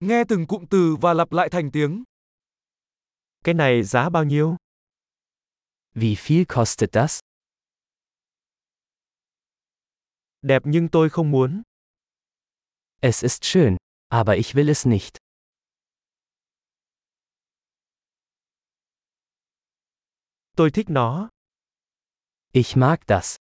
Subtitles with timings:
[0.00, 2.04] Nghe từng cụm từ và lặp lại thành tiếng.
[3.44, 4.56] Cái này giá bao nhiêu?
[5.94, 7.20] Wie viel kostet das?
[10.42, 11.62] Đẹp nhưng tôi không muốn.
[13.00, 13.76] Es ist schön,
[14.08, 15.16] aber ich will es nicht.
[20.56, 21.28] Tôi thích nó.
[22.52, 23.36] Ich mag das.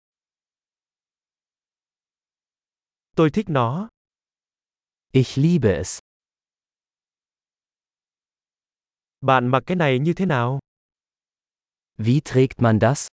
[3.17, 3.89] Tôi thích nó.
[5.13, 6.06] Ich liebe es.
[9.21, 10.59] Bạn mặc cái này như thế nào?
[11.99, 13.07] Wie trägt man das?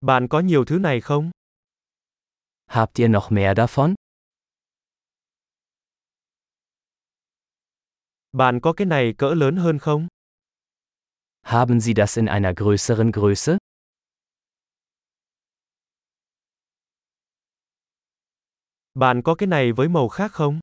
[0.00, 1.30] Bạn có nhiều thứ này không?
[2.66, 3.94] Habt ihr noch mehr davon?
[8.32, 10.06] Bạn có cái này cỡ lớn hơn không?
[11.42, 13.58] Haben Sie das in einer größeren Größe?
[18.94, 20.60] Bạn có cái này với màu khác không?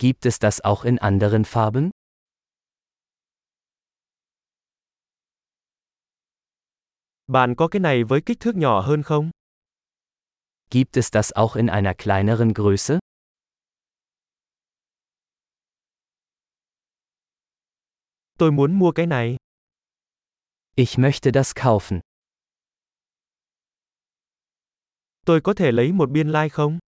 [0.00, 1.90] Gibt es das auch in anderen Farben?
[7.26, 9.30] Bạn có cái này với kích thước nhỏ hơn không?
[10.70, 12.98] Gibt es das auch in einer kleineren Größe?
[18.38, 19.36] Tôi muốn mua cái này.
[20.76, 22.00] Ich möchte das kaufen.
[25.26, 26.78] Tôi có thể lấy một biên lai like không?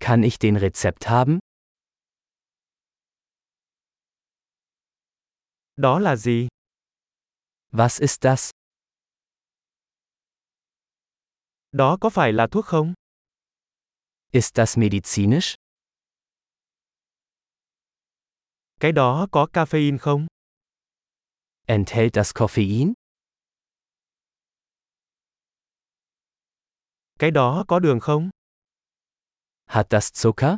[0.00, 1.38] Kann ich den Rezept haben?
[5.80, 6.48] Đó là gì?
[7.72, 8.50] Was ist das?
[11.72, 12.94] Đó có phải là thuốc không?
[14.32, 15.54] Ist das medizinisch?
[18.80, 20.26] Cái đó có caffeine không?
[21.66, 22.92] Enthält das Koffein?
[27.18, 28.30] Cái đó có đường không?
[29.66, 30.56] Hat das Zucker?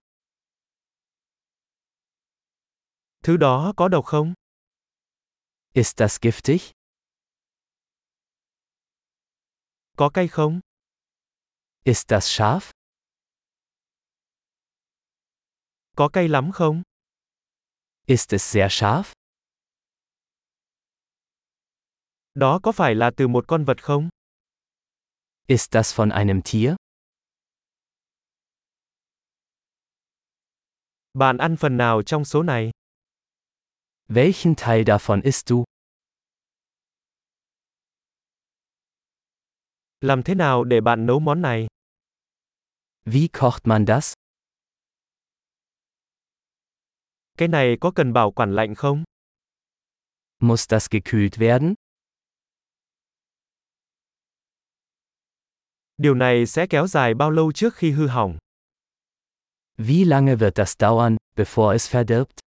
[3.23, 4.35] Thứ đó có độc không?
[5.75, 6.73] Ist das giftig?
[9.97, 10.61] Có cay không?
[11.85, 12.71] Ist das scharf?
[15.97, 16.83] Có cay lắm không?
[18.07, 19.13] Ist es sehr scharf?
[22.35, 24.09] Đó có phải là từ một con vật không?
[25.47, 26.75] Ist das von einem Tier?
[31.15, 32.71] Bạn ăn phần nào trong số này?
[34.09, 35.65] Welchen Teil davon isst du?
[40.03, 41.67] Làm thế nào để bạn nấu món này?
[43.05, 44.13] Wie kocht man das?
[47.39, 49.05] Cái này có cần bảo quản lạnh không?
[50.41, 51.75] Muss das gekühlt werden?
[55.97, 58.39] Điều này sẽ kéo dài bao lâu trước khi hư hỏng?
[59.79, 62.41] Wie lange wird das dauern, bevor es verdirbt?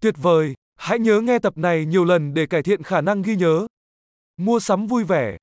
[0.00, 3.36] Tuyệt vời, hãy nhớ nghe tập này nhiều lần để cải thiện khả năng ghi
[3.36, 3.66] nhớ.
[4.36, 5.36] Mua sắm vui vẻ